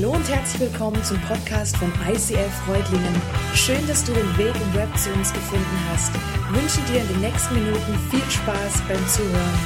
[0.00, 3.20] Hallo und herzlich willkommen zum Podcast von ICF Freudlingen.
[3.52, 6.12] Schön, dass du den Weg im Web zu uns gefunden hast.
[6.14, 9.58] Ich wünsche dir in den nächsten Minuten viel Spaß beim Zuhören.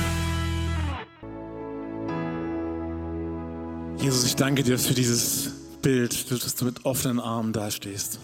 [3.98, 5.50] Jesus, ich danke dir für dieses
[5.82, 8.18] Bild, dass du mit offenen Armen dastehst.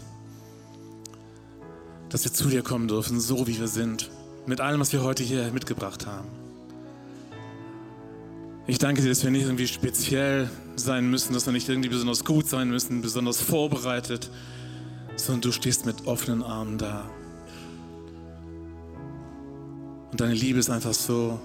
[2.08, 4.10] Dass wir zu dir kommen dürfen, so wie wir sind,
[4.46, 6.47] mit allem, was wir heute hier mitgebracht haben.
[8.68, 12.22] Ich danke dir, dass wir nicht irgendwie speziell sein müssen, dass wir nicht irgendwie besonders
[12.22, 14.30] gut sein müssen, besonders vorbereitet,
[15.16, 17.08] sondern du stehst mit offenen Armen da.
[20.10, 21.40] Und deine Liebe ist einfach so,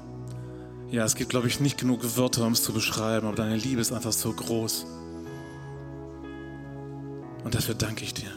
[0.91, 3.79] ja, es gibt, glaube ich, nicht genug Wörter, um es zu beschreiben, aber deine Liebe
[3.79, 4.85] ist einfach so groß.
[7.45, 8.31] Und dafür danke ich dir.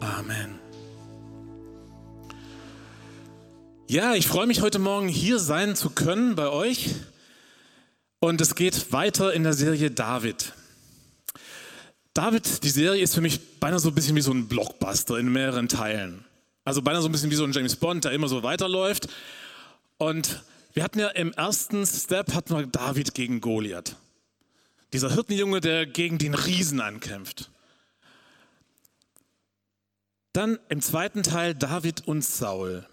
[0.00, 0.55] Amen.
[3.88, 6.96] Ja, ich freue mich heute Morgen hier sein zu können bei euch.
[8.18, 10.54] Und es geht weiter in der Serie David.
[12.12, 15.32] David, die Serie ist für mich beinahe so ein bisschen wie so ein Blockbuster in
[15.32, 16.24] mehreren Teilen.
[16.64, 19.06] Also beinahe so ein bisschen wie so ein James Bond, der immer so weiterläuft.
[19.98, 23.94] Und wir hatten ja im ersten Step hatten wir David gegen Goliath.
[24.94, 27.52] Dieser Hirtenjunge, der gegen den Riesen ankämpft.
[30.32, 32.84] Dann im zweiten Teil David und Saul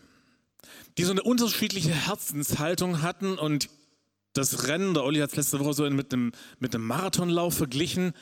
[0.97, 3.69] die so eine unterschiedliche Herzenshaltung hatten und
[4.33, 8.13] das Rennen, der Olli hat es letzte Woche so mit einem, mit einem Marathonlauf verglichen,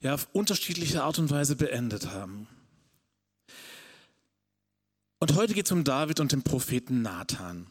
[0.00, 2.46] ja, auf unterschiedliche Art und Weise beendet haben.
[5.18, 7.66] Und heute geht es um David und den Propheten Nathan.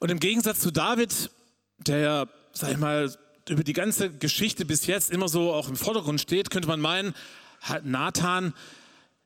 [0.00, 1.30] Und im Gegensatz zu David,
[1.78, 3.12] der ja, sag ich mal,
[3.48, 7.14] über die ganze Geschichte bis jetzt immer so auch im Vordergrund steht, könnte man meinen,
[7.60, 8.52] hat Nathan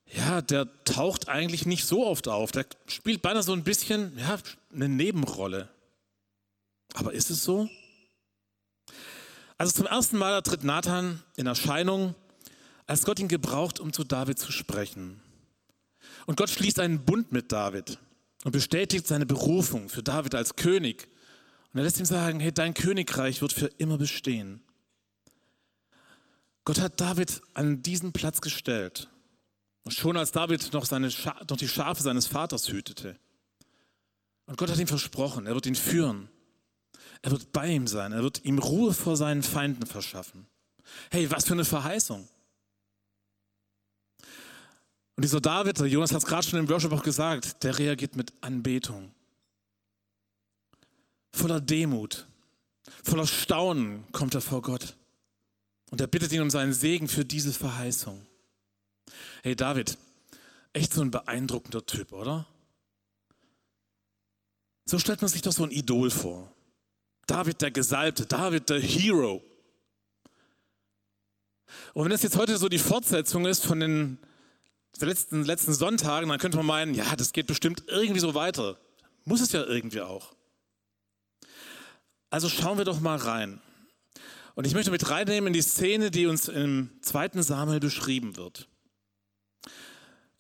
[0.07, 2.53] ja, der taucht eigentlich nicht so oft auf.
[2.53, 4.39] Der spielt beinahe so ein bisschen ja,
[4.73, 5.69] eine Nebenrolle.
[6.95, 7.69] Aber ist es so?
[9.57, 12.15] Also zum ersten Mal tritt Nathan in Erscheinung,
[12.87, 15.21] als Gott ihn gebraucht, um zu David zu sprechen.
[16.27, 17.99] Und Gott schließt einen Bund mit David
[18.45, 21.09] und bestätigt seine Berufung für David als König.
[21.73, 24.63] Und er lässt ihm sagen, hey, dein Königreich wird für immer bestehen.
[26.65, 29.09] Gott hat David an diesen Platz gestellt
[29.89, 31.09] schon als David noch, seine
[31.49, 33.19] noch die Schafe seines Vaters hütete.
[34.47, 36.29] Und Gott hat ihm versprochen, er wird ihn führen.
[37.23, 38.13] Er wird bei ihm sein.
[38.13, 40.47] Er wird ihm Ruhe vor seinen Feinden verschaffen.
[41.11, 42.29] Hey, was für eine Verheißung.
[45.15, 48.17] Und dieser David, der Jonas hat es gerade schon im Worship auch gesagt, der reagiert
[48.17, 49.15] mit Anbetung.
[51.33, 52.27] Voller Demut,
[53.05, 54.97] voller Staunen kommt er vor Gott.
[55.91, 58.27] Und er bittet ihn um seinen Segen für diese Verheißung.
[59.45, 59.99] Hey David,
[60.73, 62.47] echt so ein beeindruckender Typ, oder?
[64.85, 66.53] So stellt man sich doch so ein Idol vor.
[67.27, 69.43] David der Gesalbte, David der Hero.
[71.93, 74.19] Und wenn das jetzt heute so die Fortsetzung ist von den
[75.01, 78.79] letzten, letzten Sonntagen, dann könnte man meinen, ja, das geht bestimmt irgendwie so weiter.
[79.25, 80.37] Muss es ja irgendwie auch.
[82.31, 83.61] Also schauen wir doch mal rein.
[84.55, 88.69] Und ich möchte mit reinnehmen in die Szene, die uns im zweiten Samuel beschrieben wird.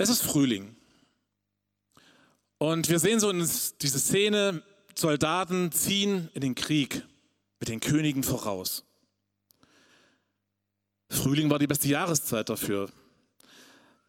[0.02, 0.74] Es ist Frühling.
[2.58, 4.60] Und wir sehen so diese Szene,
[4.96, 7.06] Soldaten ziehen in den Krieg
[7.60, 8.84] mit den Königen voraus.
[11.08, 12.90] Frühling war die beste Jahreszeit dafür,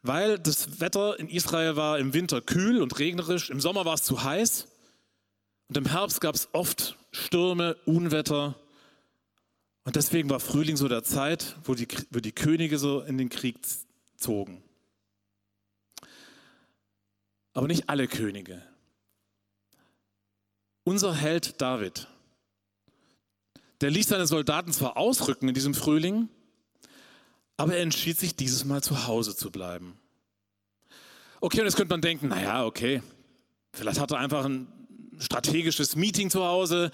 [0.01, 4.01] weil das Wetter in Israel war im Winter kühl und regnerisch, im Sommer war es
[4.01, 4.67] zu heiß
[5.67, 8.55] und im Herbst gab es oft Stürme, Unwetter.
[9.83, 13.29] Und deswegen war Frühling so der Zeit, wo die, wo die Könige so in den
[13.29, 13.59] Krieg
[14.17, 14.63] zogen.
[17.53, 18.61] Aber nicht alle Könige.
[20.83, 22.07] Unser Held David,
[23.81, 26.29] der ließ seine Soldaten zwar ausrücken in diesem Frühling,
[27.57, 29.97] aber er entschied sich dieses Mal zu Hause zu bleiben.
[31.39, 33.01] Okay, und jetzt könnte man denken, naja, okay,
[33.73, 34.67] vielleicht hat er einfach ein
[35.19, 36.91] strategisches Meeting zu Hause,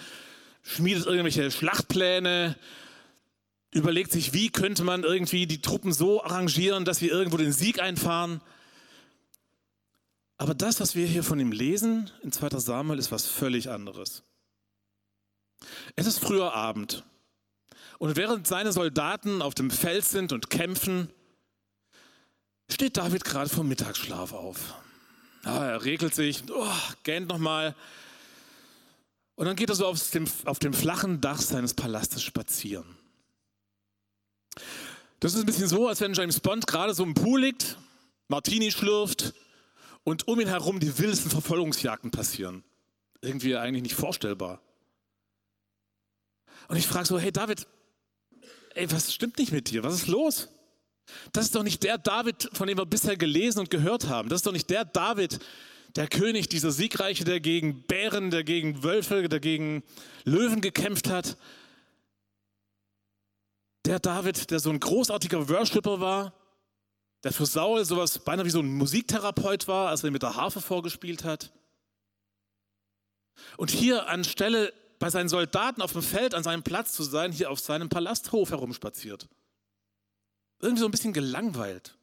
[0.64, 2.56] schmiedet irgendwelche Schlachtpläne,
[3.72, 7.79] überlegt sich, wie könnte man irgendwie die Truppen so arrangieren, dass wir irgendwo den Sieg
[7.79, 8.41] einfahren.
[10.40, 12.58] Aber das, was wir hier von ihm lesen in 2.
[12.59, 14.24] Samuel, ist was völlig anderes.
[15.97, 17.03] Es ist früher Abend.
[17.97, 21.09] Und während seine Soldaten auf dem Feld sind und kämpfen,
[22.72, 24.76] steht David gerade vom Mittagsschlaf auf.
[25.44, 27.76] Er regelt sich, oh, gähnt nochmal.
[29.35, 32.97] Und dann geht er so auf dem, auf dem flachen Dach seines Palastes spazieren.
[35.20, 37.78] Das ist ein bisschen so, als wenn James Bond gerade so im Pool liegt,
[38.30, 39.34] Martini schlürft
[40.09, 42.64] und um ihn herum die wildesten Verfolgungsjagden passieren.
[43.22, 44.61] Irgendwie eigentlich nicht vorstellbar.
[46.67, 47.67] Und ich frage so, hey David,
[48.76, 49.84] ey, was stimmt nicht mit dir?
[49.84, 50.50] Was ist los?
[51.32, 54.29] Das ist doch nicht der David, von dem wir bisher gelesen und gehört haben.
[54.29, 55.40] Das ist doch nicht der David,
[55.96, 59.84] der König, dieser Siegreiche, der gegen Bären, der gegen Wölfe, der gegen
[60.23, 61.38] Löwen gekämpft hat.
[63.85, 66.39] Der David, der so ein großartiger Worshipper war,
[67.24, 70.62] der für Saul sowas beinahe wie so ein Musiktherapeut war, als er mit der Harfe
[70.62, 71.52] vorgespielt hat.
[73.58, 77.50] Und hier anstelle bei seinen Soldaten auf dem Feld an seinem Platz zu sein, hier
[77.52, 79.28] auf seinem Palasthof herumspaziert.
[80.60, 81.98] Irgendwie so ein bisschen gelangweilt.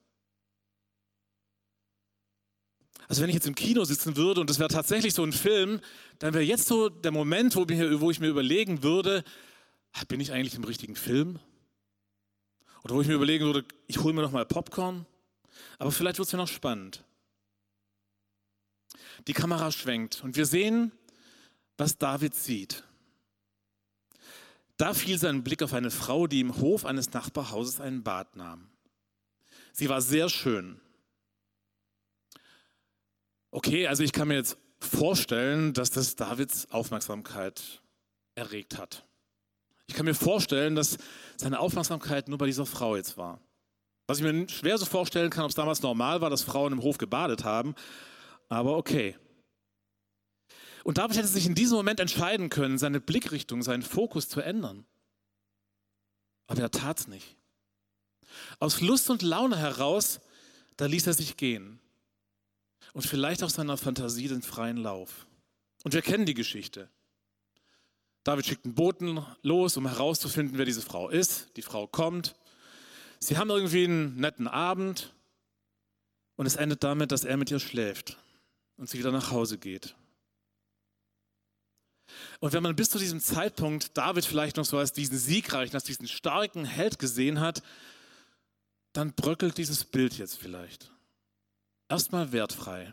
[3.09, 5.81] Also wenn ich jetzt im Kino sitzen würde und es wäre tatsächlich so ein Film,
[6.19, 9.23] dann wäre jetzt so der Moment, wo, ich mir überlegen würde,
[10.09, 11.39] bin ich eigentlich im richtigen Film?
[12.87, 15.07] Oder wo ich mir überlegen würde, ich hole mir noch mal Popcorn.
[15.77, 17.03] Aber vielleicht wird es ja noch spannend.
[19.27, 20.93] Die Kamera schwenkt und wir sehen,
[21.77, 22.85] was David sieht.
[24.77, 28.71] Da fiel sein Blick auf eine Frau, die im Hof eines Nachbarhauses ein Bad nahm.
[29.73, 30.81] Sie war sehr schön.
[33.51, 37.83] Okay, also ich kann mir jetzt vorstellen, dass das Davids Aufmerksamkeit
[38.37, 39.06] erregt hat.
[39.87, 40.99] Ich kann mir vorstellen, dass
[41.37, 43.41] seine Aufmerksamkeit nur bei dieser Frau jetzt war.
[44.07, 46.83] Was ich mir schwer so vorstellen kann, ob es damals normal war, dass Frauen im
[46.83, 47.75] Hof gebadet haben,
[48.49, 49.17] aber okay.
[50.85, 54.87] Und David hätte sich in diesem Moment entscheiden können, seine Blickrichtung, seinen Fokus zu ändern.
[56.47, 57.37] Aber er tat es nicht.
[58.61, 60.21] Aus Lust und Laune heraus,
[60.77, 61.81] da ließ er sich gehen.
[62.93, 65.27] Und vielleicht auch seiner Fantasie den freien Lauf.
[65.83, 66.89] Und wir kennen die Geschichte.
[68.27, 71.57] David schickt einen Boten los, um herauszufinden, wer diese Frau ist.
[71.57, 72.35] Die Frau kommt.
[73.21, 75.15] Sie haben irgendwie einen netten Abend.
[76.35, 78.19] Und es endet damit, dass er mit ihr schläft
[78.79, 79.95] und sie wieder nach Hause geht.
[82.41, 85.85] Und wenn man bis zu diesem Zeitpunkt David vielleicht noch so als diesen siegreichen, als
[85.85, 87.63] diesen starken Held gesehen hat,
[88.93, 90.91] dann bröckelt dieses Bild jetzt vielleicht.
[91.89, 92.93] Erstmal wertfrei.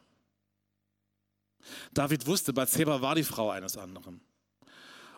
[1.92, 4.22] David wusste, Bathseba war die Frau eines anderen.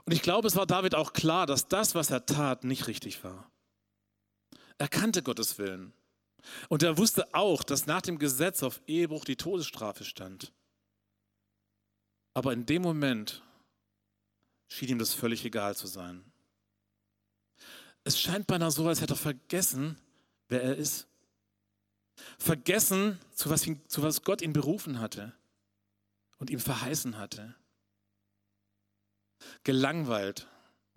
[0.06, 3.24] Und ich glaube, es war David auch klar, dass das, was er tat, nicht richtig
[3.24, 3.50] war.
[4.78, 5.94] Er kannte Gottes Willen.
[6.70, 10.54] Und er wusste auch, dass nach dem Gesetz auf Ehebruch die Todesstrafe stand.
[12.36, 13.42] Aber in dem Moment
[14.68, 16.24] schien ihm das völlig egal zu sein.
[18.04, 19.98] Es scheint beinahe so, als hätte er vergessen,
[20.50, 21.08] wer er ist.
[22.38, 25.34] Vergessen, zu was, ihn, zu was Gott ihn berufen hatte
[26.38, 27.56] und ihm verheißen hatte.
[29.64, 30.48] Gelangweilt,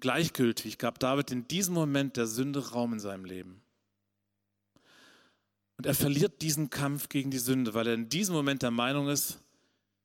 [0.00, 3.62] gleichgültig gab David in diesem Moment der Sünde Raum in seinem Leben.
[5.76, 9.08] Und er verliert diesen Kampf gegen die Sünde, weil er in diesem Moment der Meinung
[9.08, 9.38] ist,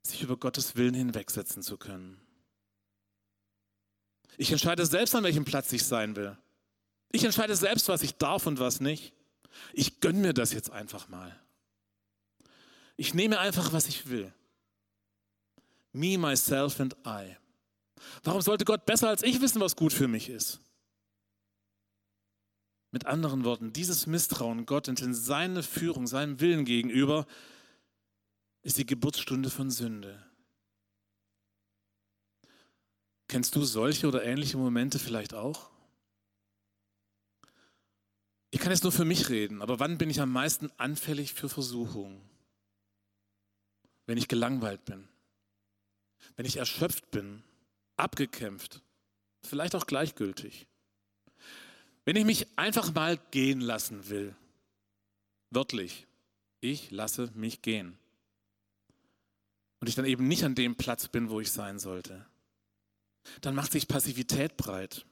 [0.03, 2.19] sich über Gottes Willen hinwegsetzen zu können.
[4.37, 6.37] Ich entscheide selbst, an welchem Platz ich sein will.
[7.11, 9.13] Ich entscheide selbst, was ich darf und was nicht.
[9.73, 11.39] Ich gönne mir das jetzt einfach mal.
[12.95, 14.31] Ich nehme einfach, was ich will.
[15.91, 17.37] Me, myself and I.
[18.23, 20.61] Warum sollte Gott besser als ich wissen, was gut für mich ist?
[22.91, 27.25] Mit anderen Worten, dieses Misstrauen Gott und in seine Führung, seinem Willen gegenüber,
[28.61, 30.23] ist die Geburtsstunde von Sünde.
[33.27, 35.71] Kennst du solche oder ähnliche Momente vielleicht auch?
[38.51, 41.49] Ich kann jetzt nur für mich reden, aber wann bin ich am meisten anfällig für
[41.49, 42.21] Versuchungen?
[44.05, 45.07] Wenn ich gelangweilt bin,
[46.35, 47.43] wenn ich erschöpft bin,
[47.97, 48.81] abgekämpft,
[49.43, 50.67] vielleicht auch gleichgültig.
[52.05, 54.35] Wenn ich mich einfach mal gehen lassen will,
[55.49, 56.07] wörtlich,
[56.59, 57.97] ich lasse mich gehen.
[59.79, 62.25] Und ich dann eben nicht an dem Platz bin, wo ich sein sollte
[63.41, 65.05] dann macht sich Passivität breit.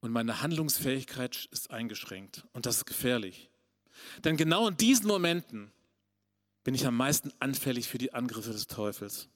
[0.00, 2.44] Und meine Handlungsfähigkeit ist eingeschränkt.
[2.52, 3.50] Und das ist gefährlich.
[4.24, 5.72] Denn genau in diesen Momenten
[6.62, 9.28] bin ich am meisten anfällig für die Angriffe des Teufels.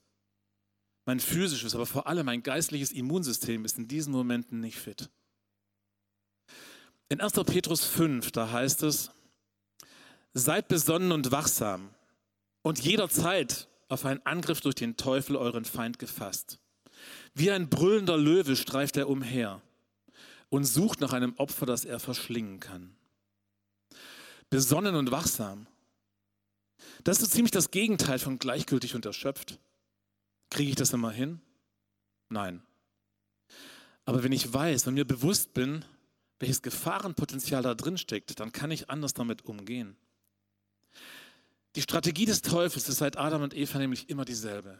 [1.05, 5.09] Mein physisches, aber vor allem mein geistliches Immunsystem ist in diesen Momenten nicht fit.
[7.09, 7.33] In 1.
[7.45, 9.11] Petrus 5, da heißt es,
[10.33, 11.89] seid besonnen und wachsam
[12.61, 16.59] und jederzeit auf einen Angriff durch den Teufel, euren Feind, gefasst.
[17.33, 19.61] Wie ein brüllender Löwe streift er umher
[20.49, 22.95] und sucht nach einem Opfer, das er verschlingen kann.
[24.49, 25.67] Besonnen und wachsam.
[27.03, 29.59] Das ist so ziemlich das Gegenteil von gleichgültig und erschöpft.
[30.49, 31.41] Kriege ich das immer hin?
[32.29, 32.63] Nein.
[34.05, 35.85] Aber wenn ich weiß und mir bewusst bin,
[36.39, 39.95] welches Gefahrenpotenzial da drin steckt, dann kann ich anders damit umgehen.
[41.75, 44.79] Die Strategie des Teufels ist seit Adam und Eva nämlich immer dieselbe.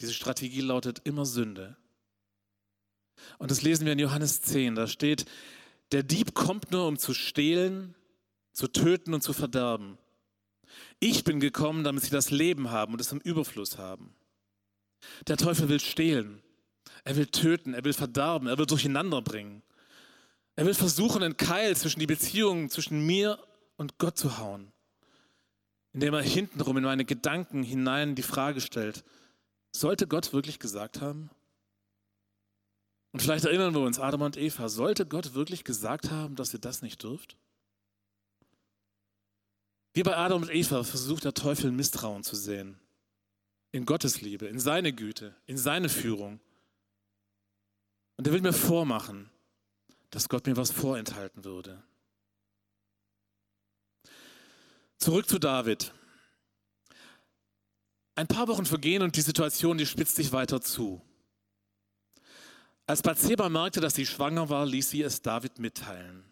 [0.00, 1.76] Diese Strategie lautet immer Sünde.
[3.38, 4.74] Und das lesen wir in Johannes 10.
[4.74, 5.26] Da steht,
[5.92, 7.94] Der Dieb kommt nur, um zu stehlen,
[8.52, 9.98] zu töten und zu verderben.
[10.98, 14.14] Ich bin gekommen, damit sie das Leben haben und es im Überfluss haben.
[15.26, 16.42] Der Teufel will stehlen,
[17.04, 19.62] er will töten, er will verderben, er will durcheinander bringen.
[20.56, 23.38] Er will versuchen, einen Keil zwischen die Beziehungen zwischen mir
[23.76, 24.72] und Gott zu hauen,
[25.92, 29.04] indem er hintenrum in meine Gedanken hinein die Frage stellt,
[29.72, 31.30] sollte Gott wirklich gesagt haben?
[33.12, 36.60] Und vielleicht erinnern wir uns, Adam und Eva, sollte Gott wirklich gesagt haben, dass ihr
[36.60, 37.36] das nicht dürft?
[39.92, 42.80] Wie bei Adam und Eva versucht der Teufel Misstrauen zu sehen.
[43.74, 46.38] In Gottes Liebe, in seine Güte, in seine Führung.
[48.16, 49.28] Und er will mir vormachen,
[50.10, 51.82] dass Gott mir was vorenthalten würde.
[54.96, 55.92] Zurück zu David.
[58.14, 61.02] Ein paar Wochen vergehen und die Situation, die spitzt sich weiter zu.
[62.86, 66.22] Als Bathseba merkte, dass sie schwanger war, ließ sie es David mitteilen.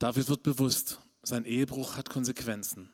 [0.00, 2.92] David wird bewusst, sein Ehebruch hat Konsequenzen.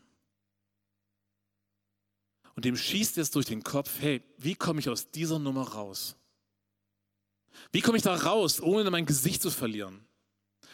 [2.58, 6.16] Und dem schießt es durch den Kopf, hey, wie komme ich aus dieser Nummer raus?
[7.70, 10.04] Wie komme ich da raus, ohne mein Gesicht zu verlieren?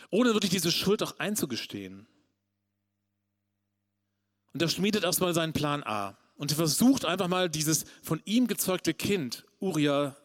[0.09, 2.07] Ohne wirklich diese Schuld auch einzugestehen?
[4.55, 6.17] Und er schmiedet erstmal seinen Plan A.
[6.37, 10.17] Und er versucht einfach mal dieses von ihm gezeugte Kind, Uriah,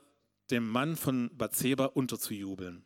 [0.51, 2.85] dem Mann von Bathseba, unterzujubeln.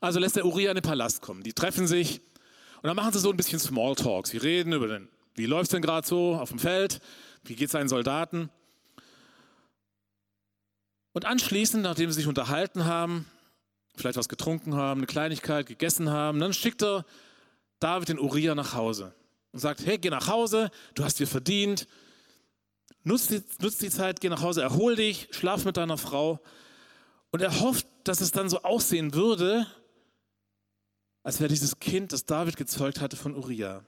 [0.00, 1.42] Also lässt er Uriah in den Palast kommen.
[1.42, 2.22] Die treffen sich
[2.76, 4.28] und dann machen sie so ein bisschen Smalltalk.
[4.28, 7.00] Sie reden über den, wie läuft es denn gerade so auf dem Feld,
[7.44, 8.50] wie geht es seinen Soldaten.
[11.12, 13.24] Und anschließend, nachdem sie sich unterhalten haben,
[13.96, 17.04] vielleicht was getrunken haben, eine Kleinigkeit gegessen haben, dann schickt er
[17.78, 19.14] David den Uriah nach Hause
[19.52, 21.86] und sagt, hey, geh nach Hause, du hast dir verdient,
[23.04, 26.40] nutz die, nutz die Zeit, geh nach Hause, erhol dich, schlaf mit deiner Frau.
[27.30, 29.66] Und er hofft, dass es dann so aussehen würde,
[31.22, 33.84] als wäre dieses Kind, das David gezeugt hatte, von Uriah.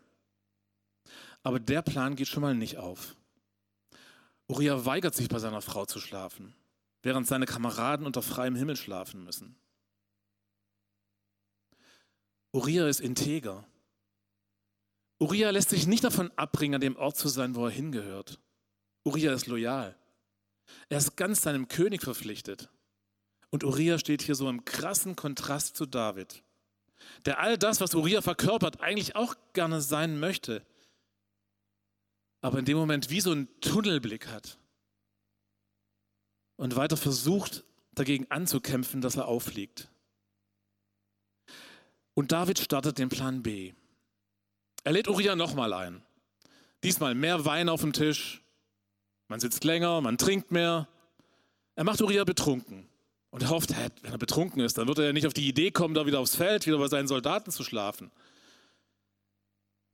[1.43, 3.17] Aber der Plan geht schon mal nicht auf.
[4.49, 6.55] Uriah weigert sich, bei seiner Frau zu schlafen
[7.03, 9.57] während seine Kameraden unter freiem Himmel schlafen müssen.
[12.53, 13.65] Uriah ist integer.
[15.19, 18.41] Uriah lässt sich nicht davon abbringen, an dem Ort zu sein, wo er hingehört.
[19.05, 19.97] Uriah ist loyal.
[20.89, 22.69] Er ist ganz seinem König verpflichtet.
[23.51, 26.43] Und Uriah steht hier so im krassen Kontrast zu David,
[27.25, 30.65] der all das, was Uriah verkörpert, eigentlich auch gerne sein möchte,
[32.41, 34.59] aber in dem Moment wie so einen Tunnelblick hat
[36.57, 39.89] und weiter versucht, dagegen anzukämpfen, dass er auffliegt.
[42.15, 43.73] Und David startet den Plan B.
[44.85, 46.03] Er lädt Uriah nochmal ein.
[46.83, 48.43] Diesmal mehr Wein auf dem Tisch.
[49.29, 50.89] Man sitzt länger, man trinkt mehr.
[51.77, 52.89] Er macht Uriah betrunken
[53.31, 53.71] und hofft,
[54.03, 56.21] wenn er betrunken ist, dann wird er ja nicht auf die Idee kommen, da wieder
[56.21, 58.11] aufs Feld, wieder bei seinen Soldaten zu schlafen.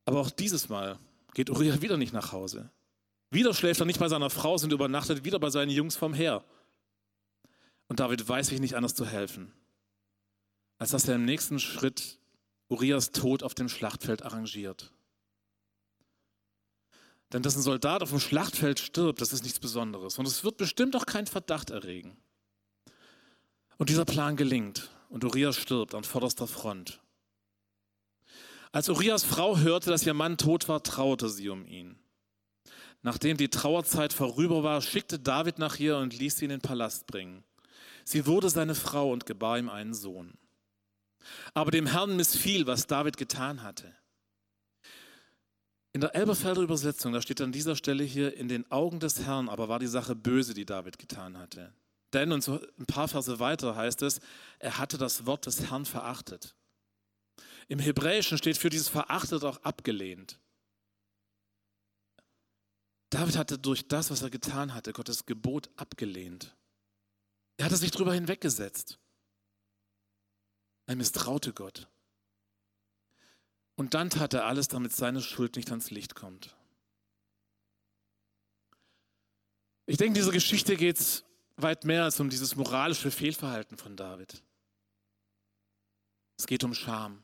[0.05, 0.99] Aber auch dieses Mal
[1.37, 2.71] geht Uriah wieder nicht nach Hause.
[3.29, 6.43] Wieder schläft er nicht bei seiner Frau, sondern übernachtet wieder bei seinen Jungs vom Heer.
[7.89, 9.53] Und David weiß sich nicht anders zu helfen,
[10.79, 12.19] als dass er im nächsten Schritt
[12.69, 14.95] Urias Tod auf dem Schlachtfeld arrangiert.
[17.35, 20.19] Denn dass ein Soldat auf dem Schlachtfeld stirbt, das ist nichts Besonderes.
[20.19, 22.17] Und es wird bestimmt auch keinen Verdacht erregen.
[23.77, 27.03] Und dieser Plan gelingt und Urias stirbt an vorderster Front.
[28.77, 31.99] Als Urias Frau hörte, dass ihr Mann tot war, trauerte sie um ihn.
[33.01, 37.07] Nachdem die Trauerzeit vorüber war, schickte David nach ihr und ließ sie in den Palast
[37.07, 37.43] bringen.
[38.05, 40.37] Sie wurde seine Frau und gebar ihm einen Sohn.
[41.55, 43.91] Aber dem Herrn missfiel, was David getan hatte.
[45.95, 49.49] In der Elberfelder Übersetzung, da steht an dieser Stelle hier, in den Augen des Herrn
[49.49, 51.73] aber war die Sache böse, die David getan hatte.
[52.13, 54.21] Denn, und so ein paar Verse weiter heißt es,
[54.59, 56.55] er hatte das Wort des Herrn verachtet.
[57.69, 60.39] Im Hebräischen steht für dieses verachtet auch abgelehnt.
[63.11, 66.57] David hatte durch das, was er getan hatte, Gottes Gebot abgelehnt.
[67.57, 68.99] Er hatte sich drüber hinweggesetzt.
[70.87, 71.89] Er misstraute Gott.
[73.77, 76.57] Und dann tat er alles, damit seine Schuld nicht ans Licht kommt.
[79.87, 81.25] Ich denke, diese Geschichte geht
[81.57, 84.43] weit mehr als um dieses moralische Fehlverhalten von David.
[86.39, 87.23] Es geht um Scham.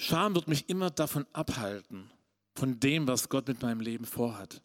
[0.00, 2.10] Scham wird mich immer davon abhalten,
[2.54, 4.62] von dem, was Gott mit meinem Leben vorhat.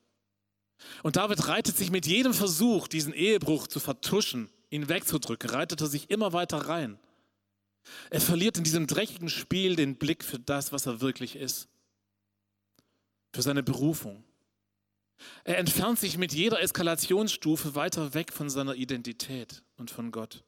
[1.04, 5.88] Und David reitet sich mit jedem Versuch, diesen Ehebruch zu vertuschen, ihn wegzudrücken, reitet er
[5.88, 6.98] sich immer weiter rein.
[8.12, 11.68] Er verliert in diesem dreckigen Spiel den Blick für das, was er wirklich ist,
[13.34, 14.24] für seine Berufung.
[15.44, 20.46] Er entfernt sich mit jeder Eskalationsstufe weiter weg von seiner Identität und von Gott.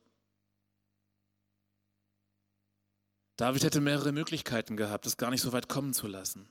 [3.38, 6.50] David hätte mehrere Möglichkeiten gehabt, es gar nicht so weit kommen zu lassen.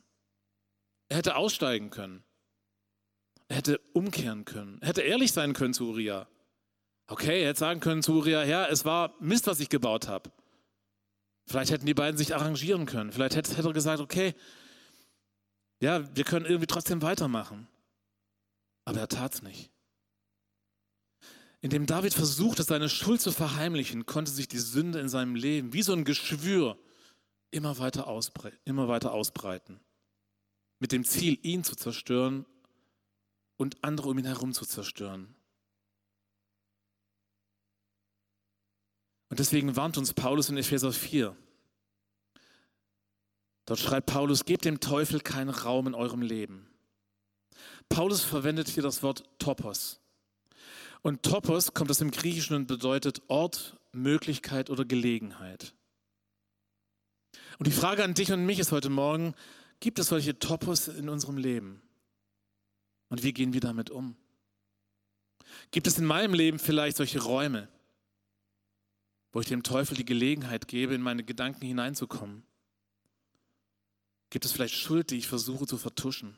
[1.09, 2.25] Er hätte aussteigen können.
[3.49, 4.81] Er hätte umkehren können.
[4.81, 6.29] Er hätte ehrlich sein können zu Uriah.
[7.09, 10.31] Okay, er hätte sagen können zu Uriah, ja, es war Mist, was ich gebaut habe.
[11.47, 13.13] Vielleicht hätten die beiden sich arrangieren können.
[13.13, 14.35] Vielleicht hätte, hätte er gesagt, okay,
[15.81, 17.69] ja, wir können irgendwie trotzdem weitermachen.
[18.85, 19.71] Aber er tat es nicht.
[21.63, 25.83] Indem David versuchte, seine Schuld zu verheimlichen, konnte sich die Sünde in seinem Leben wie
[25.83, 26.79] so ein Geschwür
[27.51, 29.81] immer weiter, ausbre immer weiter ausbreiten.
[30.79, 32.45] Mit dem Ziel, ihn zu zerstören
[33.57, 35.35] und andere um ihn herum zu zerstören.
[39.29, 41.37] Und deswegen warnt uns Paulus in Epheser 4.
[43.65, 46.71] Dort schreibt Paulus, gebt dem Teufel keinen Raum in eurem Leben.
[47.89, 50.01] Paulus verwendet hier das Wort Topos.
[51.03, 55.75] Und Topos kommt aus dem Griechischen und bedeutet Ort, Möglichkeit oder Gelegenheit.
[57.59, 59.35] Und die Frage an dich und mich ist heute Morgen,
[59.81, 61.83] gibt es solche Topos in unserem Leben?
[63.09, 64.17] Und wie gehen wir damit um?
[65.71, 67.69] Gibt es in meinem Leben vielleicht solche Räume,
[69.33, 72.43] wo ich dem Teufel die Gelegenheit gebe, in meine Gedanken hineinzukommen?
[74.31, 76.37] Gibt es vielleicht Schuld, die ich versuche zu vertuschen?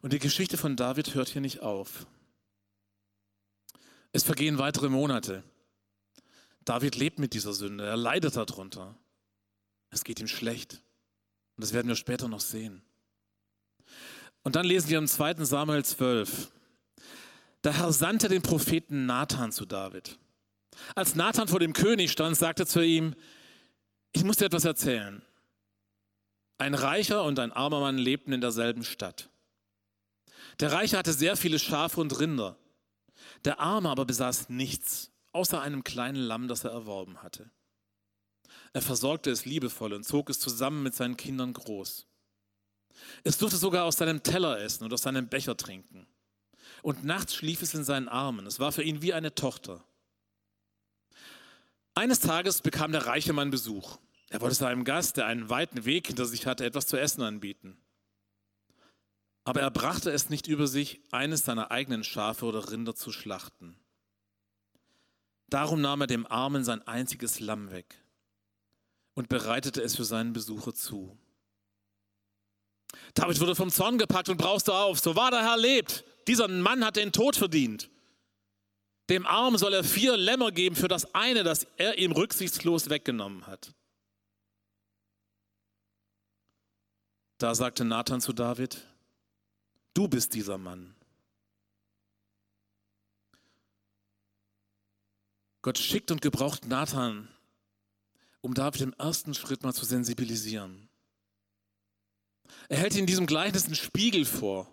[0.00, 2.06] Und die Geschichte von David hört hier nicht auf.
[4.12, 5.42] Es vergehen weitere Monate.
[6.64, 8.96] David lebt mit dieser Sünde, er leidet darunter.
[9.90, 10.82] Es geht ihm schlecht.
[11.56, 12.82] Und das werden wir später noch sehen.
[14.42, 15.44] Und dann lesen wir im 2.
[15.44, 16.50] Samuel 12.
[17.64, 20.18] Der Herr sandte den Propheten Nathan zu David.
[20.94, 23.14] Als Nathan vor dem König stand, sagte er zu ihm,
[24.12, 25.22] ich muss dir etwas erzählen.
[26.58, 29.30] Ein reicher und ein armer Mann lebten in derselben Stadt.
[30.60, 32.56] Der Reiche hatte sehr viele Schafe und Rinder.
[33.44, 37.50] Der Arme aber besaß nichts, außer einem kleinen Lamm, das er erworben hatte.
[38.72, 42.06] Er versorgte es liebevoll und zog es zusammen mit seinen Kindern groß.
[43.24, 46.06] Es durfte sogar aus seinem Teller essen und aus seinem Becher trinken.
[46.82, 48.46] Und nachts schlief es in seinen Armen.
[48.46, 49.84] Es war für ihn wie eine Tochter.
[51.94, 53.98] Eines Tages bekam der reiche Mann Besuch.
[54.30, 57.76] Er wollte seinem Gast, der einen weiten Weg hinter sich hatte, etwas zu essen anbieten.
[59.44, 63.76] Aber er brachte es nicht über sich, eines seiner eigenen Schafe oder Rinder zu schlachten.
[65.48, 68.02] Darum nahm er dem Armen sein einziges Lamm weg
[69.14, 71.18] und bereitete es für seinen Besucher zu.
[73.14, 75.00] David wurde vom Zorn gepackt und brauste auf.
[75.00, 76.04] So wahr der Herr lebt.
[76.28, 77.90] Dieser Mann hat den Tod verdient.
[79.10, 83.46] Dem Armen soll er vier Lämmer geben für das eine, das er ihm rücksichtslos weggenommen
[83.46, 83.74] hat.
[87.38, 88.86] Da sagte Nathan zu David,
[89.94, 90.94] du bist dieser Mann.
[95.62, 97.28] Gott schickt und gebraucht Nathan,
[98.40, 100.88] um David im ersten Schritt mal zu sensibilisieren.
[102.68, 104.72] Er hält in diesem Gleichnis einen Spiegel vor,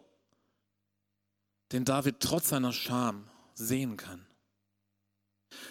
[1.72, 4.26] den David trotz seiner Scham sehen kann.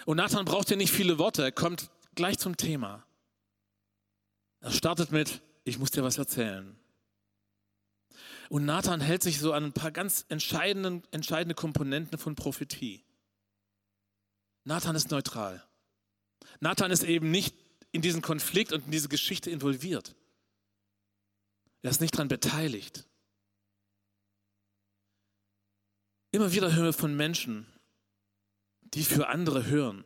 [0.06, 3.04] Und Nathan braucht ja nicht viele Worte, er kommt gleich zum Thema.
[4.60, 6.78] Er startet mit, ich muss dir was erzählen.
[8.48, 13.04] Und Nathan hält sich so an ein paar ganz entscheidenden, entscheidende Komponenten von Prophetie.
[14.64, 15.62] Nathan ist neutral.
[16.60, 17.54] Nathan ist eben nicht
[17.92, 20.14] in diesen Konflikt und in diese Geschichte involviert.
[21.82, 23.06] Er ist nicht daran beteiligt.
[26.30, 27.66] Immer wieder hören wir von Menschen,
[28.82, 30.04] die für andere hören,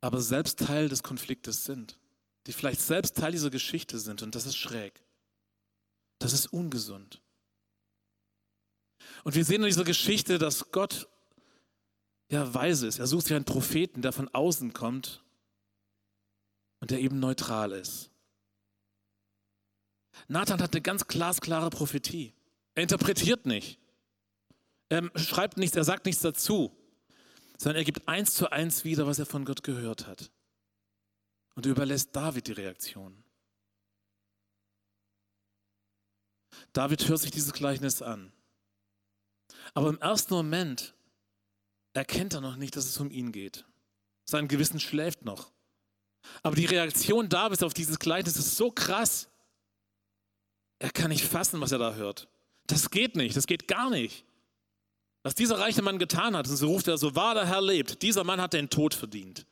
[0.00, 1.98] aber selbst Teil des Konfliktes sind,
[2.46, 5.05] die vielleicht selbst Teil dieser Geschichte sind und das ist schräg.
[6.18, 7.20] Das ist ungesund.
[9.24, 11.08] Und wir sehen in dieser Geschichte, dass Gott
[12.28, 12.98] ja weise ist.
[12.98, 15.22] Er sucht sich einen Propheten, der von außen kommt
[16.80, 18.10] und der eben neutral ist.
[20.28, 22.32] Nathan hat eine ganz glasklare Prophetie.
[22.74, 23.78] Er interpretiert nicht.
[24.88, 26.76] Er schreibt nichts, er sagt nichts dazu,
[27.58, 30.30] sondern er gibt eins zu eins wieder, was er von Gott gehört hat.
[31.54, 33.24] Und überlässt David die Reaktion.
[36.72, 38.32] David hört sich dieses Gleichnis an.
[39.74, 40.94] Aber im ersten Moment
[41.92, 43.64] erkennt er noch nicht, dass es um ihn geht.
[44.24, 45.52] Sein Gewissen schläft noch.
[46.42, 49.28] Aber die Reaktion Davids auf dieses Gleichnis ist so krass,
[50.78, 52.28] er kann nicht fassen, was er da hört.
[52.66, 54.24] Das geht nicht, das geht gar nicht.
[55.22, 58.02] Was dieser reiche Mann getan hat, und so ruft er, so wahr der Herr lebt,
[58.02, 59.46] dieser Mann hat den Tod verdient.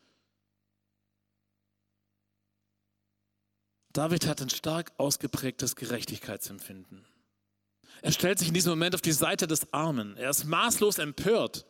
[3.95, 7.07] David hat ein stark ausgeprägtes Gerechtigkeitsempfinden.
[8.03, 10.17] Er stellt sich in diesem Moment auf die Seite des Armen.
[10.17, 11.65] Er ist maßlos empört,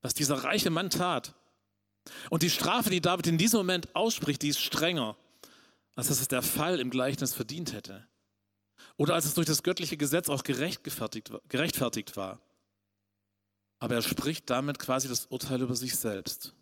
[0.00, 1.34] was dieser reiche Mann tat.
[2.30, 5.18] Und die Strafe, die David in diesem Moment ausspricht, die ist strenger,
[5.96, 8.08] als dass es der Fall im Gleichnis verdient hätte.
[8.96, 12.40] Oder als es durch das göttliche Gesetz auch gerechtfertigt war.
[13.80, 16.54] Aber er spricht damit quasi das Urteil über sich selbst.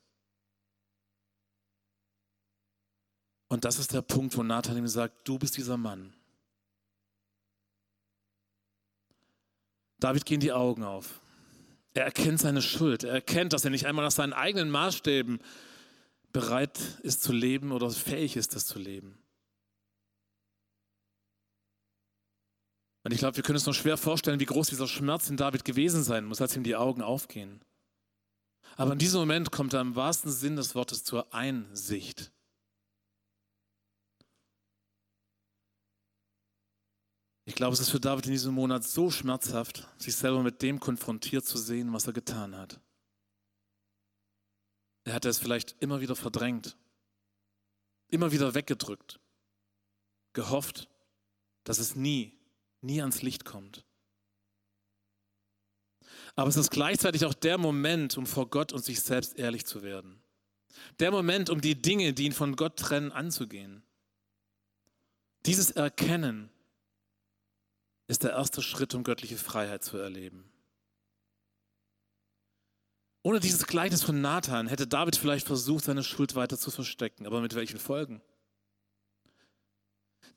[3.49, 6.13] Und das ist der Punkt, wo Nathan ihm sagt, du bist dieser Mann.
[10.01, 11.21] David gehen die Augen auf.
[11.95, 13.03] Er erkennt seine Schuld.
[13.03, 15.41] Er erkennt, dass er nicht einmal nach seinen eigenen Maßstäben
[16.33, 19.19] bereit ist zu leben oder fähig ist, das zu leben.
[23.03, 25.65] Und ich glaube, wir können uns noch schwer vorstellen, wie groß dieser Schmerz in David
[25.65, 27.63] gewesen sein muss, als ihm die Augen aufgehen.
[28.77, 32.31] Aber in diesem Moment kommt er im wahrsten Sinn des Wortes zur Einsicht.
[37.49, 40.81] Ich glaube, es ist für David in diesem Monat so schmerzhaft, sich selber mit dem
[40.81, 42.79] konfrontiert zu sehen, was er getan hat.
[45.05, 46.77] Er hatte es vielleicht immer wieder verdrängt,
[48.09, 49.19] immer wieder weggedrückt,
[50.35, 50.91] gehofft,
[51.65, 52.39] dass es nie,
[52.83, 53.83] nie ans Licht kommt.
[56.37, 59.83] Aber es ist gleichzeitig auch der Moment, um vor Gott und sich selbst ehrlich zu
[59.83, 60.23] werden.
[61.01, 63.83] Der Moment, um die Dinge, die ihn von Gott trennen, anzugehen.
[65.47, 66.51] Dieses Erkennen,
[68.09, 70.51] ist der erste Schritt, um göttliche Freiheit zu erleben.
[73.23, 77.27] Ohne dieses Gleichnis von Nathan hätte David vielleicht versucht, seine Schuld weiter zu verstecken.
[77.27, 78.23] Aber mit welchen Folgen?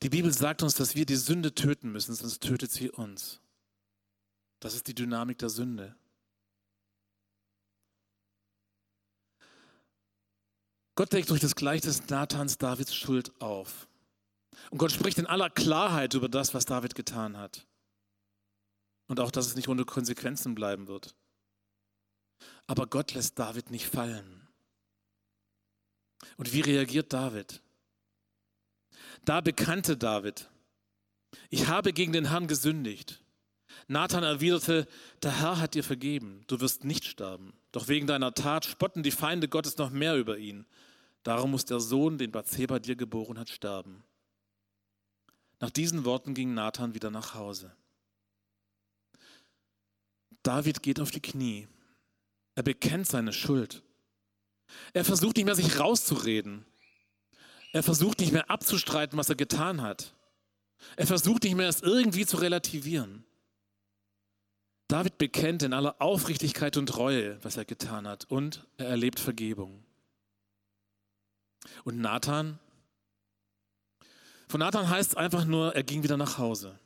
[0.03, 3.39] Die Bibel sagt uns, dass wir die Sünde töten müssen, sonst tötet sie uns.
[4.59, 5.95] Das ist die Dynamik der Sünde.
[10.95, 13.87] Gott deckt durch das Gleichnis Nathans Davids Schuld auf.
[14.69, 17.65] Und Gott spricht in aller Klarheit über das, was David getan hat.
[19.07, 21.15] Und auch, dass es nicht ohne Konsequenzen bleiben wird.
[22.67, 24.47] Aber Gott lässt David nicht fallen.
[26.37, 27.61] Und wie reagiert David?
[29.25, 30.49] Da bekannte David,
[31.49, 33.21] ich habe gegen den Herrn gesündigt.
[33.87, 34.87] Nathan erwiderte,
[35.23, 37.53] der Herr hat dir vergeben, du wirst nicht sterben.
[37.71, 40.65] Doch wegen deiner Tat spotten die Feinde Gottes noch mehr über ihn.
[41.23, 44.03] Darum muss der Sohn, den Bathseba dir geboren hat, sterben.
[45.61, 47.71] Nach diesen Worten ging Nathan wieder nach Hause.
[50.41, 51.67] David geht auf die Knie.
[52.55, 53.83] Er bekennt seine Schuld.
[54.93, 56.65] Er versucht nicht mehr, sich rauszureden.
[57.73, 60.15] Er versucht nicht mehr abzustreiten, was er getan hat.
[60.95, 63.23] Er versucht nicht mehr, es irgendwie zu relativieren.
[64.87, 69.85] David bekennt in aller Aufrichtigkeit und Reue, was er getan hat, und er erlebt Vergebung.
[71.83, 72.59] Und Nathan
[74.51, 76.77] von Nathan heißt es einfach nur, er ging wieder nach Hause.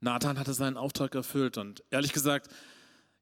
[0.00, 2.52] Nathan hatte seinen Auftrag erfüllt und ehrlich gesagt,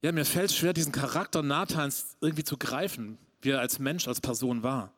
[0.03, 4.21] ja, mir fällt schwer, diesen Charakter Nathans irgendwie zu greifen, wie er als Mensch, als
[4.21, 4.93] Person war.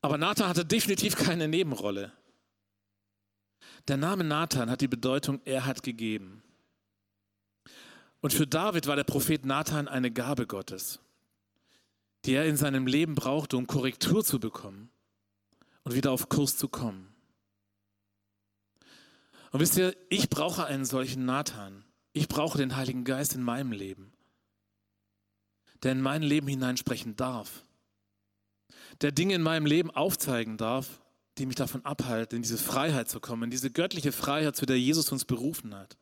[0.00, 2.10] Aber Nathan hatte definitiv keine Nebenrolle.
[3.86, 6.42] Der Name Nathan hat die Bedeutung, er hat gegeben.
[8.22, 11.00] Und für David war der Prophet Nathan eine Gabe Gottes,
[12.24, 14.89] die er in seinem Leben brauchte, um Korrektur zu bekommen
[15.84, 17.14] und wieder auf Kurs zu kommen.
[19.52, 21.84] Und wisst ihr, ich brauche einen solchen Nathan.
[22.12, 24.12] Ich brauche den Heiligen Geist in meinem Leben,
[25.82, 27.64] der in mein Leben hineinsprechen darf,
[29.00, 31.00] der Dinge in meinem Leben aufzeigen darf,
[31.38, 34.78] die mich davon abhalten, in diese Freiheit zu kommen, in diese göttliche Freiheit, zu der
[34.78, 35.96] Jesus uns berufen hat.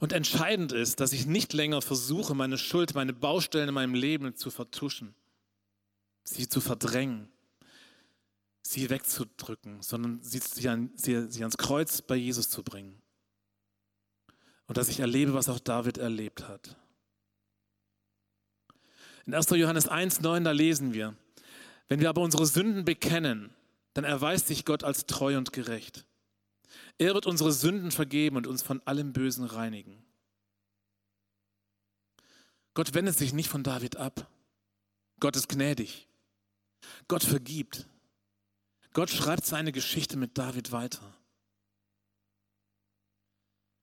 [0.00, 4.36] Und entscheidend ist, dass ich nicht länger versuche, meine Schuld, meine Baustellen in meinem Leben
[4.36, 5.14] zu vertuschen,
[6.22, 7.28] sie zu verdrängen,
[8.66, 13.00] sie wegzudrücken, sondern sie, sie, an, sie, sie ans Kreuz bei Jesus zu bringen.
[14.66, 16.76] Und dass ich erlebe, was auch David erlebt hat.
[19.26, 19.50] In 1.
[19.50, 21.14] Johannes 1,9, da lesen wir,
[21.88, 23.54] wenn wir aber unsere Sünden bekennen,
[23.92, 26.06] dann erweist sich Gott als treu und gerecht.
[26.98, 30.02] Er wird unsere Sünden vergeben und uns von allem Bösen reinigen.
[32.72, 34.28] Gott wendet sich nicht von David ab.
[35.20, 36.08] Gott ist gnädig.
[37.06, 37.86] Gott vergibt.
[38.94, 41.12] Gott schreibt seine Geschichte mit David weiter.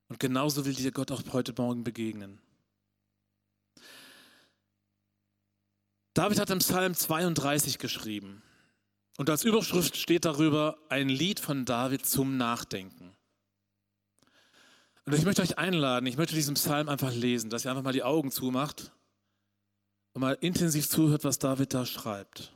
[0.08, 2.40] Und genauso will dir Gott auch heute Morgen begegnen.
[6.14, 8.42] David hat im Psalm 32 geschrieben.
[9.18, 13.14] Und als Überschrift steht darüber ein Lied von David zum Nachdenken.
[15.04, 17.92] Und ich möchte euch einladen, ich möchte diesen Psalm einfach lesen, dass ihr einfach mal
[17.92, 18.92] die Augen zumacht
[20.14, 22.54] und mal intensiv zuhört, was David da schreibt.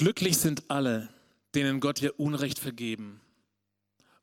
[0.00, 1.10] Glücklich sind alle,
[1.54, 3.20] denen Gott ihr Unrecht vergeben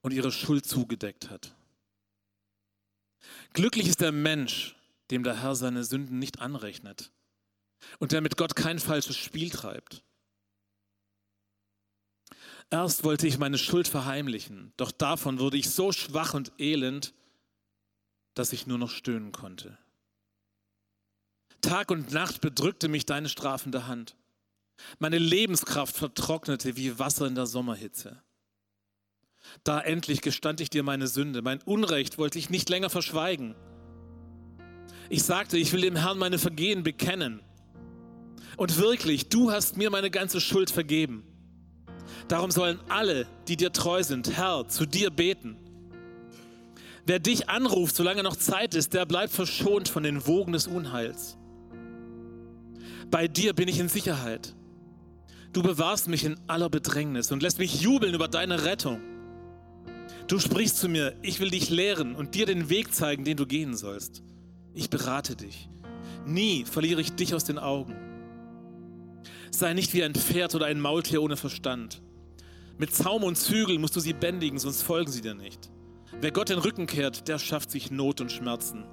[0.01, 1.53] und ihre Schuld zugedeckt hat.
[3.53, 4.75] Glücklich ist der Mensch,
[5.11, 7.11] dem der Herr seine Sünden nicht anrechnet
[7.99, 10.03] und der mit Gott kein falsches Spiel treibt.
[12.71, 17.13] Erst wollte ich meine Schuld verheimlichen, doch davon wurde ich so schwach und elend,
[18.33, 19.77] dass ich nur noch stöhnen konnte.
[21.61, 24.15] Tag und Nacht bedrückte mich deine strafende Hand.
[24.99, 28.21] Meine Lebenskraft vertrocknete wie Wasser in der Sommerhitze.
[29.63, 33.55] Da endlich gestand ich dir meine Sünde, mein Unrecht wollte ich nicht länger verschweigen.
[35.09, 37.41] Ich sagte, ich will dem Herrn meine Vergehen bekennen.
[38.57, 41.23] Und wirklich, du hast mir meine ganze Schuld vergeben.
[42.27, 45.57] Darum sollen alle, die dir treu sind, Herr, zu dir beten.
[47.05, 51.37] Wer dich anruft, solange noch Zeit ist, der bleibt verschont von den Wogen des Unheils.
[53.09, 54.55] Bei dir bin ich in Sicherheit.
[55.53, 59.01] Du bewahrst mich in aller Bedrängnis und lässt mich jubeln über deine Rettung.
[60.27, 63.45] Du sprichst zu mir, ich will dich lehren und dir den Weg zeigen, den du
[63.45, 64.23] gehen sollst.
[64.73, 65.69] Ich berate dich.
[66.25, 67.95] Nie verliere ich dich aus den Augen.
[69.51, 72.01] Sei nicht wie ein Pferd oder ein Maultier ohne Verstand.
[72.77, 75.71] Mit Zaum und Zügel musst du sie bändigen, sonst folgen sie dir nicht.
[76.19, 78.85] Wer Gott den Rücken kehrt, der schafft sich Not und Schmerzen.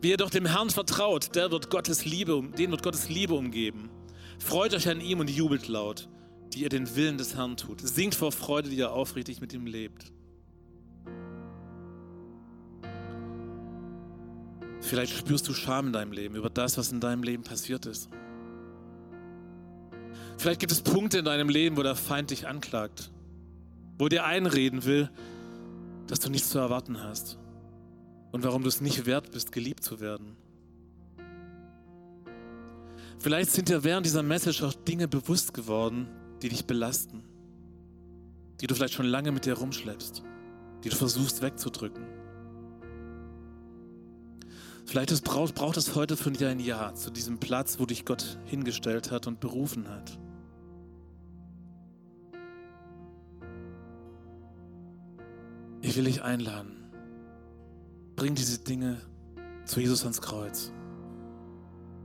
[0.00, 3.90] Wer doch dem Herrn vertraut, der wird Gottes Liebe, den wird Gottes Liebe umgeben.
[4.38, 6.08] Freut euch an ihm und jubelt laut,
[6.52, 7.80] die ihr den Willen des Herrn tut.
[7.80, 10.12] Singt vor Freude, die ihr aufrichtig mit ihm lebt.
[14.80, 18.08] Vielleicht spürst du Scham in deinem Leben über das, was in deinem Leben passiert ist.
[20.38, 23.10] Vielleicht gibt es Punkte in deinem Leben, wo der Feind dich anklagt,
[23.98, 25.10] wo dir einreden will,
[26.06, 27.38] dass du nichts zu erwarten hast
[28.30, 30.36] und warum du es nicht wert bist, geliebt zu werden.
[33.20, 36.08] Vielleicht sind dir während dieser Message auch Dinge bewusst geworden,
[36.40, 37.24] die dich belasten,
[38.60, 40.22] die du vielleicht schon lange mit dir rumschleppst,
[40.84, 42.04] die du versuchst wegzudrücken.
[44.86, 48.38] Vielleicht braucht, braucht es heute von dir ein Ja zu diesem Platz, wo dich Gott
[48.46, 50.18] hingestellt hat und berufen hat.
[55.82, 56.90] Ich will dich einladen.
[58.16, 59.00] Bring diese Dinge
[59.64, 60.72] zu Jesus ans Kreuz.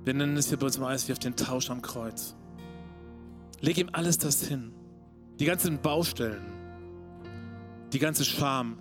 [0.03, 2.35] Wir nennen es hier bei uns im auf den Tausch am Kreuz.
[3.61, 4.73] Leg ihm alles das hin.
[5.39, 6.43] Die ganzen Baustellen,
[7.93, 8.77] die ganze Scham,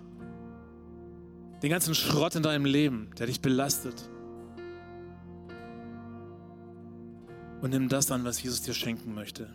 [1.61, 4.09] den ganzen Schrott in deinem Leben, der dich belastet.
[7.61, 9.49] Und nimm das an, was Jesus dir schenken möchte.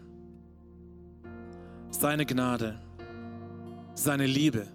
[1.90, 2.81] Seine Gnade,
[3.94, 4.66] seine Liebe,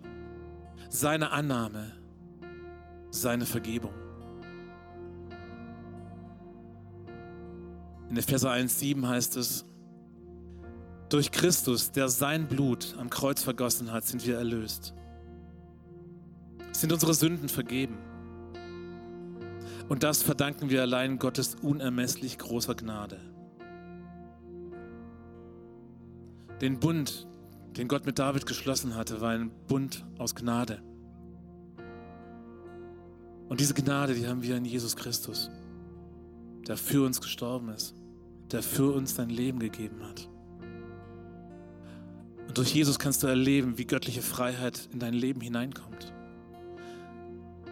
[0.89, 1.91] seine Annahme,
[3.09, 4.02] seine Vergebung.
[8.13, 9.65] In Epheser 1,7 heißt es,
[11.09, 14.93] durch Christus, der sein Blut am Kreuz vergossen hat, sind wir erlöst.
[16.73, 17.97] Sind unsere Sünden vergeben.
[19.89, 23.19] Und das verdanken wir allein Gottes unermesslich großer Gnade.
[26.61, 27.27] Den Bund,
[27.77, 30.83] den Gott mit David geschlossen hatte, war ein Bund aus Gnade.
[33.49, 35.49] Und diese Gnade, die haben wir in Jesus Christus,
[36.67, 37.95] der für uns gestorben ist,
[38.53, 40.29] der für uns sein Leben gegeben hat.
[42.47, 46.13] Und durch Jesus kannst du erleben, wie göttliche Freiheit in dein Leben hineinkommt.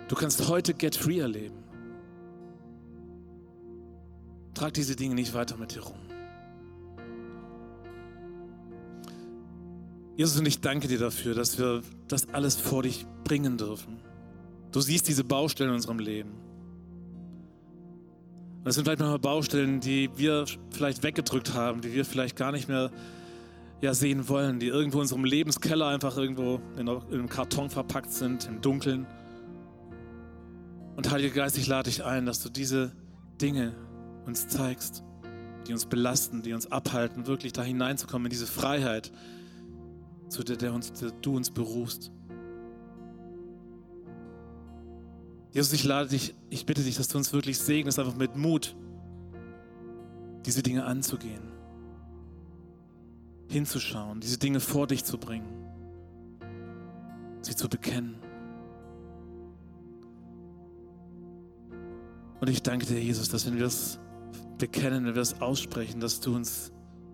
[0.07, 1.63] Du kannst heute Get Free erleben.
[4.55, 5.97] Trag diese Dinge nicht weiter mit dir rum.
[10.17, 13.99] Jesus, und ich danke dir dafür, dass wir das alles vor dich bringen dürfen.
[14.71, 16.50] Du siehst diese Baustellen in unserem Leben.
[18.61, 22.51] Und das sind vielleicht manchmal Baustellen, die wir vielleicht weggedrückt haben, die wir vielleicht gar
[22.51, 22.91] nicht mehr
[23.81, 28.45] ja, sehen wollen, die irgendwo in unserem Lebenskeller einfach irgendwo in einem Karton verpackt sind,
[28.45, 29.07] im Dunkeln.
[30.95, 32.91] Und Heiliger Geist, ich lade dich ein, dass du diese
[33.41, 33.73] Dinge
[34.27, 35.03] uns zeigst,
[35.65, 39.11] die uns belasten, die uns abhalten, wirklich da hineinzukommen in diese Freiheit,
[40.29, 42.11] zu der, der, uns, der du uns berufst.
[45.51, 48.75] Jesus, ich lade dich, ich bitte dich, dass du uns wirklich segnest, einfach mit Mut,
[50.45, 51.41] diese Dinge anzugehen,
[53.49, 55.51] hinzuschauen, diese Dinge vor dich zu bringen,
[57.41, 58.15] sie zu bekennen.
[62.39, 63.99] Und ich danke dir, Jesus, dass wenn wir es
[64.57, 66.71] bekennen, wenn wir es aussprechen, dass du uns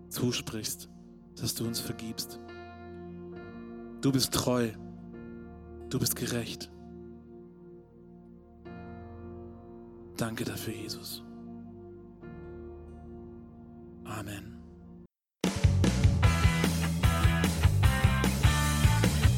[0.10, 0.90] zusprichst,
[1.42, 2.40] dass du uns vergibst.
[4.02, 4.70] Du bist treu.
[5.90, 6.70] Du bist gerecht.
[10.18, 11.24] Danke dafür, Jesus.
[14.04, 14.56] Amen.